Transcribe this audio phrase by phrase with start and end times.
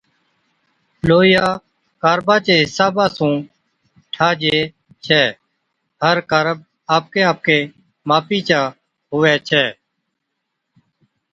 [1.07, 1.45] لوئِيا
[2.03, 3.33] ڪاربا چي حِصابا سُون
[4.13, 4.57] ٺاهجَي
[5.05, 5.23] ڇَي۔
[6.03, 6.57] هر ڪارب
[6.95, 7.59] آپڪِي آپڪِي
[8.09, 8.61] ماپِي چا
[9.11, 9.65] هُوَي ڇَي۔